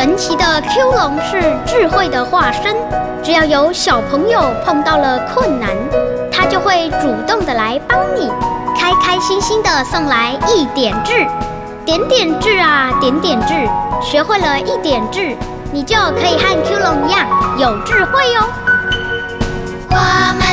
[0.00, 2.74] 神奇的 Q 龙是智慧的化身，
[3.22, 5.68] 只要有小朋友碰到了困难，
[6.32, 8.30] 它就会主动的来帮你，
[8.74, 11.26] 开开心心的送来一点智，
[11.84, 13.52] 点点智啊，点点智，
[14.00, 15.36] 学会了一点智，
[15.70, 17.26] 你就可以和 Q 龙一样
[17.58, 18.48] 有智慧哦。
[19.90, 19.96] 我
[20.38, 20.49] 们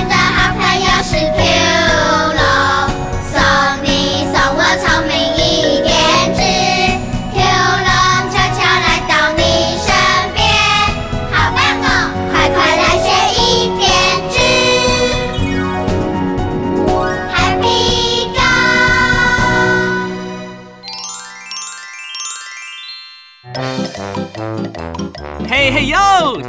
[25.49, 25.97] 嘿嘿呦，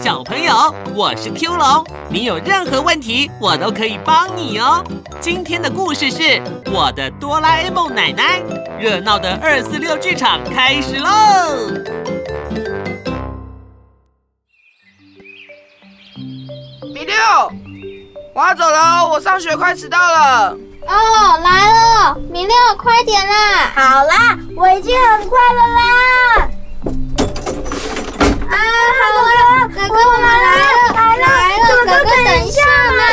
[0.00, 4.82] 小朋友，我是 Q 龙，你有任何问题，我都可以帮你哦。
[5.20, 8.42] 今天的故事是我的哆啦 A 梦奶奶，
[8.78, 11.10] 热闹的二四六剧场开始喽！
[16.94, 17.14] 米六，
[18.34, 20.56] 我要走了，我上学快迟到了。
[20.86, 23.70] 哦，来了，米六，快点啦！
[23.74, 26.47] 好啦，我已经很快了啦。
[28.98, 32.60] 啊，好了，哥哥，我们来了，来了来了，哥哥等一下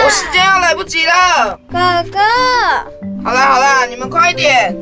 [0.03, 1.59] 我时间要来不及了。
[1.71, 1.77] 哥
[2.11, 2.19] 哥，
[3.23, 4.75] 好啦好啦，你们快一点。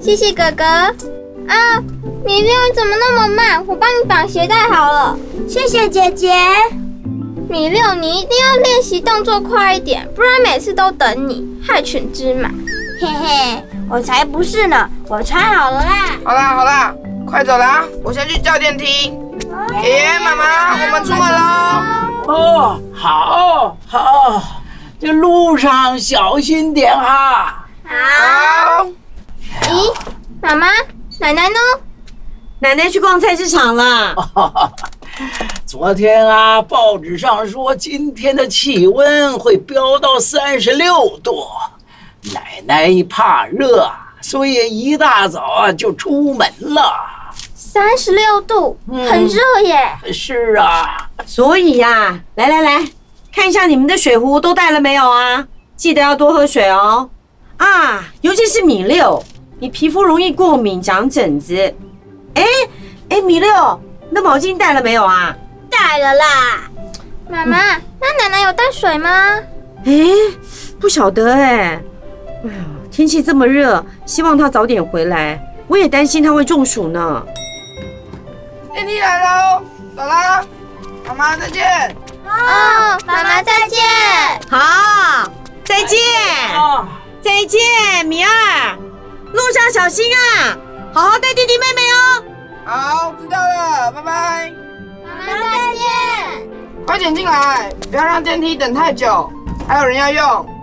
[0.00, 0.64] 谢谢哥哥。
[0.64, 1.78] 啊，
[2.24, 3.66] 米六，你怎么那么慢？
[3.66, 5.16] 我帮你绑鞋带好了。
[5.48, 6.32] 谢谢姐姐。
[7.48, 12.48] 米六，你一定要练习动作快一点，不然每次都等你，害群之马。
[13.00, 16.18] 嘿嘿，我才不是呢，我穿好了啦。
[16.24, 16.94] 好啦好啦，
[17.28, 19.12] 快走啦，我先去叫电梯。
[19.82, 22.32] 爷爷妈妈，我们出门喽。
[22.32, 24.42] 哦，好，好，
[25.00, 27.66] 这路上小心点哈。
[27.84, 28.86] 好。
[29.62, 29.94] 咦，
[30.40, 30.66] 妈妈，
[31.18, 31.56] 奶奶呢？
[32.60, 34.14] 奶奶去逛菜市场了。
[35.66, 41.46] 昨天啊，报纸上说今天的气温会飙到三十六度，
[42.32, 46.92] 奶奶怕热，所以一大早啊就出门了。
[47.74, 50.12] 三十六度，很热耶。
[50.12, 52.88] 是啊，所以呀、来来来，
[53.34, 55.44] 看一下你们的水壶都带了没有啊？
[55.74, 57.10] 记得要多喝水哦。
[57.56, 59.20] 啊，尤其是米六，
[59.58, 61.56] 你皮肤容易过敏、长疹子。
[62.34, 62.44] 哎
[63.08, 63.52] 哎，米六，
[64.08, 65.36] 那毛巾带了没有啊？
[65.68, 66.70] 带了啦。
[67.28, 67.58] 妈妈，
[68.00, 69.10] 那奶奶有带水吗？
[69.84, 69.92] 哎，
[70.78, 71.82] 不晓得哎。
[72.44, 75.44] 哎呀，天气这么热，希望她早点回来。
[75.66, 77.26] 我也担心她会中暑呢。
[78.74, 79.62] 电梯来喽，
[79.96, 80.44] 走啦，
[81.06, 81.96] 妈妈再见。
[82.26, 83.80] 哦，妈妈再见。
[84.50, 85.30] 好，
[85.64, 86.00] 再见，
[86.52, 86.84] 啊，
[87.22, 88.76] 再见，米二，
[89.32, 90.58] 路上小心啊，
[90.92, 92.24] 好好带弟弟妹妹哦。
[92.66, 94.52] 好，知道了，拜拜。
[95.04, 95.84] 妈妈再见。
[96.84, 99.30] 快点进来，不要让电梯等太久，
[99.68, 100.53] 还有人要用。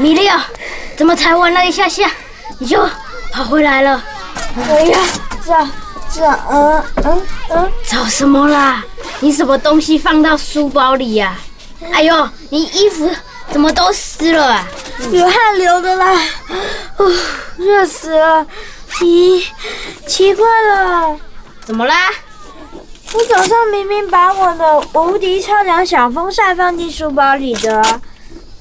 [0.00, 0.46] 米莉亚，
[0.96, 2.10] 怎么才玩了一下下，
[2.58, 2.82] 你就
[3.30, 4.02] 跑回来了？
[4.66, 4.98] 哎呀，
[5.46, 5.68] 找
[6.10, 8.82] 找，嗯嗯嗯，找什么啦？
[9.20, 11.36] 你什么东西放到书包里呀、
[11.92, 13.10] 哎呦，你衣服
[13.52, 14.66] 怎么都湿了啊？
[15.12, 16.18] 有汗流的啦。
[16.96, 17.12] 哦，
[17.58, 18.46] 热死了。
[19.00, 19.44] 咦，
[20.06, 21.14] 奇怪了，
[21.62, 22.10] 怎么啦？
[23.12, 27.82] 我早上明明把我的无敌超强小风扇放进书包里的，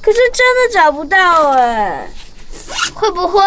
[0.10, 2.10] 可是真的找不到哎。
[2.96, 3.40] 会不会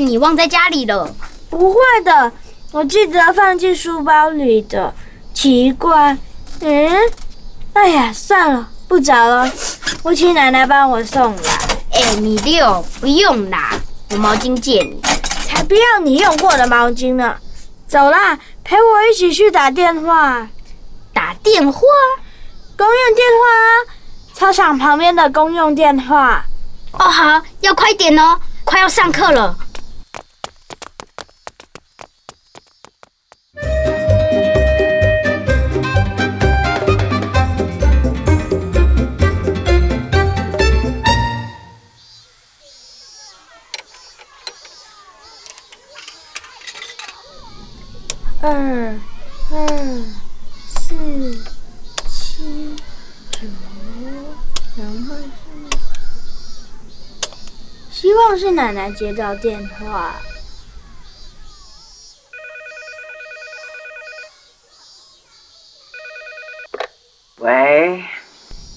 [0.00, 1.08] 你忘在家里了？
[1.48, 2.32] 不会的，
[2.72, 4.92] 我记得放进书包里的。
[5.32, 6.18] 奇怪，
[6.62, 6.90] 嗯，
[7.74, 9.48] 哎呀，算了，不找了，
[10.02, 11.52] 我请奶奶帮我送来。
[11.92, 13.70] 哎，米六，不用啦，
[14.10, 15.00] 我毛巾借你。
[15.46, 17.36] 才不要你用过的毛巾呢！
[17.86, 20.48] 走啦，陪我一起去打电话。
[21.14, 21.80] 打电话？
[22.76, 23.70] 公用电话啊，
[24.40, 26.42] 操场旁边的公用电话。
[26.92, 29.54] 哦，好，要快点哦，快要上课了。
[48.40, 48.98] 二
[49.52, 49.68] 二
[50.66, 50.94] 四
[52.08, 52.74] 七
[53.32, 53.46] 九，
[54.76, 55.14] 然后
[58.40, 60.14] 是奶奶接到电话。
[67.36, 68.02] 喂，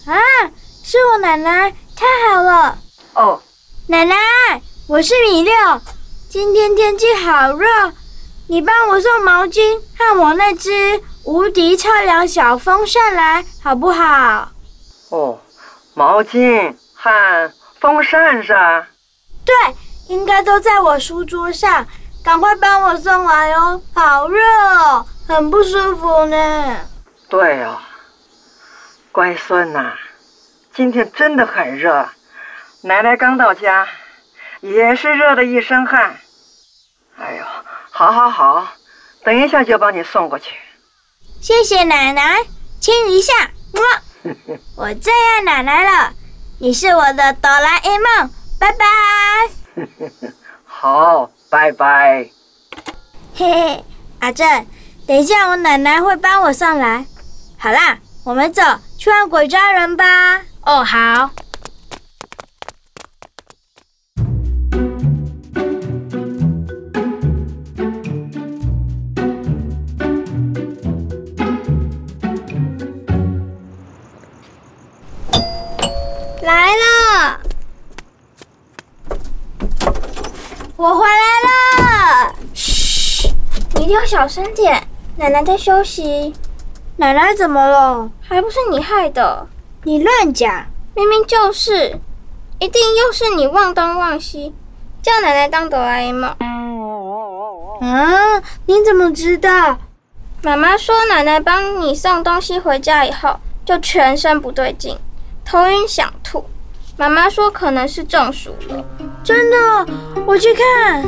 [0.06, 0.20] 啊，
[0.84, 2.78] 是我奶奶，太好了！
[3.14, 3.42] 哦，
[3.88, 4.16] 奶奶，
[4.86, 5.54] 我是米六。
[6.30, 7.66] 今天天气好热，
[8.50, 14.52] 你帮我送毛巾和我那只无敌超凉小风扇来，好不好？
[15.08, 15.40] 哦，
[15.94, 18.54] 毛巾和风扇是？
[19.46, 19.54] 对，
[20.08, 21.86] 应该都在我书桌上，
[22.24, 23.82] 赶快帮我送来哦！
[23.94, 26.78] 好热哦，很不舒服呢。
[27.30, 27.78] 对哦，
[29.12, 29.94] 乖孙呐，
[30.74, 32.08] 今天真的很热，
[32.82, 33.88] 奶奶刚到家，
[34.62, 36.18] 也是热的一身汗。
[37.18, 37.44] 哎呦，
[37.92, 38.68] 好好好，
[39.24, 40.56] 等一下就帮你送过去。
[41.42, 42.38] 谢谢奶奶，
[42.80, 43.34] 亲一下，
[43.74, 44.36] 么，
[44.78, 46.14] 我最爱奶奶了，
[46.60, 48.30] 你是我的哆啦 A 梦，
[48.64, 48.86] 拜拜。
[50.64, 52.30] 好，拜拜。
[53.36, 53.86] 嘿嘿，
[54.20, 54.48] 阿正，
[55.06, 57.06] 等一下我奶奶会帮我上来。
[57.58, 58.62] 好啦，我们走
[58.98, 60.42] 去看鬼抓人吧。
[60.66, 61.30] 哦，好。
[84.14, 84.88] 小声点，
[85.18, 86.36] 奶奶在休息。
[86.98, 88.12] 奶奶怎么了？
[88.22, 89.48] 还不是你害的，
[89.86, 90.68] 你乱讲！
[90.94, 92.00] 明明就是，
[92.60, 94.54] 一定又是你忘东忘西，
[95.02, 96.30] 叫奶奶当哆啦 A 梦。
[97.82, 99.80] 啊，你怎么知道？
[100.44, 104.96] 妈妈说奶奶帮你送东西回家以后，就全身不对劲，
[105.44, 106.46] 头晕想吐。
[106.98, 108.86] 妈妈说可能是中暑了。
[109.24, 109.88] 真的，
[110.28, 111.04] 我去看。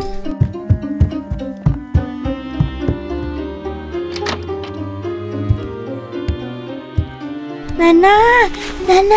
[7.86, 8.10] 奶奶，
[8.88, 9.16] 奶奶，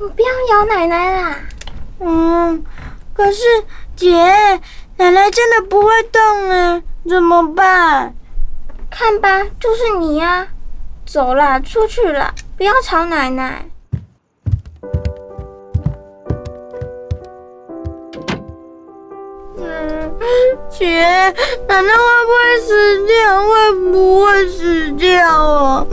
[0.00, 1.36] 你不要咬奶奶啦！
[2.00, 2.64] 嗯，
[3.12, 3.42] 可是
[3.94, 4.16] 姐，
[4.96, 8.14] 奶奶真的不会动哎，怎么办？
[8.90, 10.48] 看吧，就是你呀、
[11.04, 13.66] 走啦，出去啦，不要吵奶奶。
[19.58, 20.16] 嗯，
[20.70, 21.04] 姐，
[21.68, 23.46] 奶奶会不会死掉？
[23.46, 25.86] 会不会死掉啊？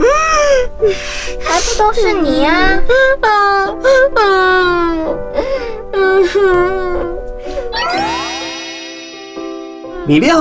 [1.46, 2.52] 还不都是你呀、
[3.22, 4.10] 啊嗯
[5.92, 6.26] 嗯
[10.06, 10.38] 米六，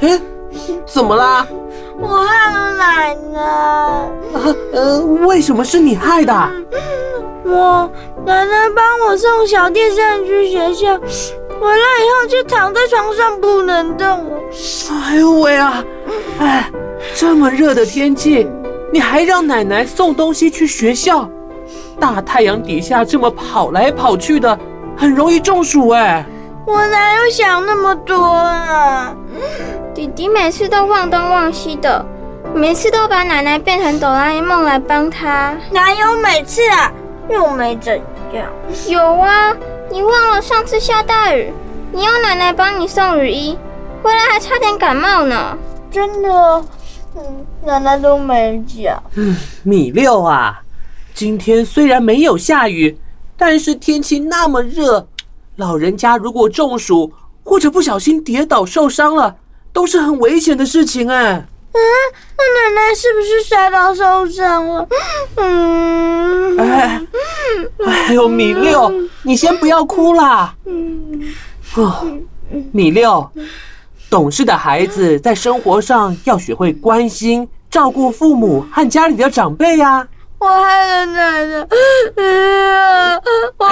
[0.00, 0.20] 哎，
[0.86, 1.46] 怎么啦？
[1.98, 3.40] 我害了奶奶。
[3.40, 4.08] 啊，
[4.72, 6.32] 呃，为什么是你害的？
[7.44, 7.90] 我
[8.24, 14.24] 奶奶帮我送小电扇去学校，回来以后就躺在床上不能动。
[15.08, 15.84] 哎呦喂啊！
[16.38, 16.70] 哎，
[17.14, 18.46] 这么热的天气，
[18.96, 21.28] 你还让奶奶送东西去学校？
[22.00, 24.58] 大太阳底下这么跑来跑去的，
[24.96, 26.24] 很容易中暑哎。
[26.66, 29.14] 我哪有想那么多啊？
[29.94, 32.02] 弟弟每次都忘东忘西的，
[32.54, 35.54] 每次都把奶奶变成哆啦 A 梦来帮他。
[35.70, 36.90] 哪有每次啊？
[37.28, 38.00] 又没怎
[38.32, 38.46] 样。
[38.86, 39.54] 有啊，
[39.90, 41.52] 你忘了上次下大雨，
[41.92, 43.58] 你要奶奶帮你送雨衣，
[44.02, 45.54] 回来还差点感冒呢。
[45.90, 46.64] 真的，
[47.16, 49.02] 嗯，奶奶都没讲。
[49.62, 50.60] 米六啊，
[51.14, 52.98] 今天虽然没有下雨，
[53.36, 55.08] 但是天气那么热，
[55.56, 59.36] 老人家如果中暑或者不小心跌倒受伤了，
[59.72, 61.46] 都是很危险的事情哎。
[61.72, 61.78] 嗯，
[62.38, 64.88] 那奶奶是不是摔倒受伤了？
[65.36, 67.02] 嗯，哎，
[67.86, 68.90] 哎呦，米六，
[69.22, 70.54] 你先不要哭啦。
[71.74, 72.06] 哦，
[72.72, 73.30] 米六，
[74.08, 80.06] 懂事的孩子在生活上要学会关心、照顾父母和家里的长辈呀、
[80.38, 81.66] 我害了奶奶。
[82.16, 83.20] 嗯，
[83.58, 83.66] 我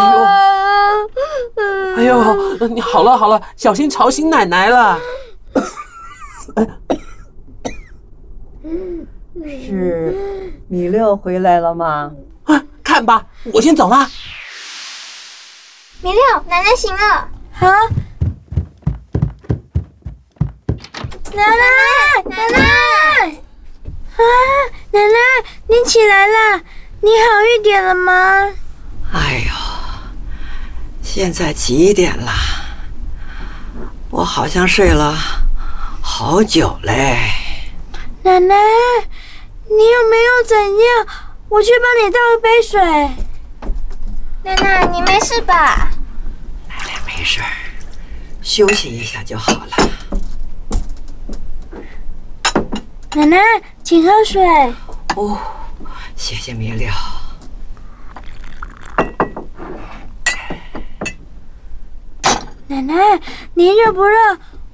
[1.96, 4.98] 哎呦，你好了好了，小心吵醒奶奶了。
[9.44, 12.10] 是米六回来了吗？
[12.44, 14.08] 啊，看吧，我先走了。
[16.02, 17.28] 米六，奶奶醒了。
[17.60, 17.70] 啊！
[21.34, 22.58] 奶奶，奶奶！
[24.16, 24.22] 啊，
[24.92, 25.18] 奶奶，
[25.66, 26.62] 你起来了，
[27.00, 28.52] 你好一点了吗？
[29.12, 29.52] 哎呦，
[31.02, 32.32] 现在几点了？
[34.10, 35.12] 我好像睡了
[36.00, 37.18] 好久嘞。
[38.22, 38.54] 奶奶，
[39.68, 41.06] 你有没有怎样？
[41.48, 42.80] 我去帮你倒一杯水。
[44.44, 45.90] 奶奶，你没事吧？
[46.68, 47.40] 奶奶没事，
[48.40, 49.83] 休息一下就好了。
[53.16, 53.38] 奶奶，
[53.84, 54.42] 请喝水。
[55.14, 55.38] 哦，
[56.16, 56.88] 谢谢米六。
[62.66, 63.20] 奶奶，
[63.54, 64.16] 您热不热？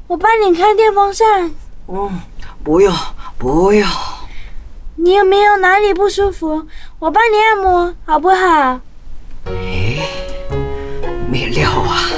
[0.06, 1.50] 我帮你开电风扇。
[1.88, 2.18] 嗯，
[2.64, 2.94] 不用，
[3.36, 3.86] 不用。
[4.96, 6.66] 你有没有哪里不舒服？
[6.98, 8.80] 我帮你按摩，好不好？
[9.44, 9.98] 哎，
[11.30, 12.08] 米六啊，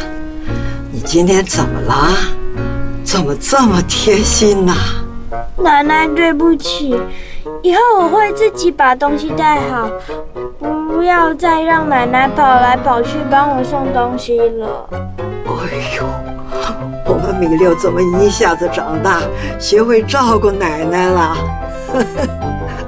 [0.93, 2.17] 你今天怎么了？
[3.03, 4.73] 怎么这么贴心呢、
[5.63, 6.99] 奶奶，对不起，
[7.63, 9.89] 以后我会自己把东西带好，
[10.61, 14.89] 不要再让奶奶跑来跑去帮我送东西了。
[14.93, 16.05] 哎呦，
[17.07, 19.21] 我们米六怎么一下子长大，
[19.59, 21.37] 学会照顾奶奶了？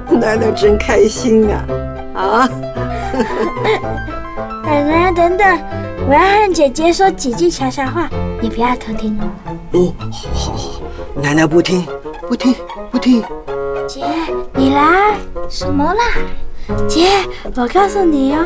[0.11, 1.65] 奶奶真开心啊！
[2.13, 2.49] 啊，
[4.63, 5.59] 奶奶，等等，
[6.07, 8.09] 我要和姐姐说几句悄悄话，
[8.41, 9.25] 你不要偷听哦。
[9.71, 10.81] 哦，好好好，
[11.21, 11.85] 奶奶不听，
[12.27, 12.55] 不听，
[12.91, 13.23] 不听。
[13.87, 14.03] 姐，
[14.53, 15.15] 你来。
[15.47, 16.03] 什么啦？
[16.87, 17.07] 姐，
[17.55, 18.45] 我告诉你哦，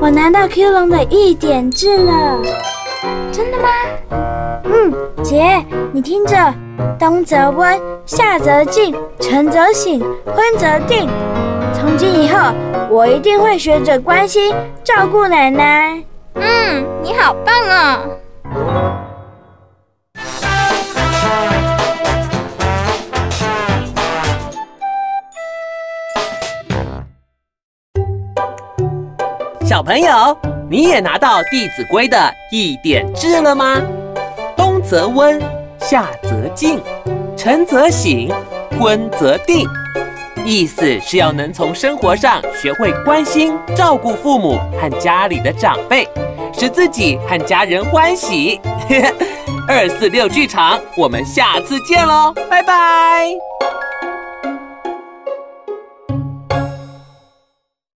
[0.00, 2.42] 我拿到 Q 龙的一点制了。
[3.32, 3.68] 真的吗？
[4.64, 6.36] 嗯，姐，你听着，
[6.98, 11.08] 冬则温，夏则静，晨则省，昏则定。
[11.72, 12.52] 从今以后，
[12.90, 14.54] 我一定会学着关心、
[14.84, 16.02] 照顾奶奶。
[16.34, 18.83] 嗯，你好棒哦！
[29.84, 30.34] 朋友，
[30.70, 33.82] 你也拿到《弟子规》的一点制了吗？
[34.56, 35.38] 冬则温，
[35.78, 36.80] 夏则静，
[37.36, 38.30] 晨则省，
[38.80, 39.68] 昏则定。
[40.42, 46.08] 意思是要能从生活上学会关心、照顾父母和家里的长辈，
[46.58, 48.58] 使自己和家人欢喜。
[49.68, 53.28] 二四六剧场，我们下次见喽，拜拜。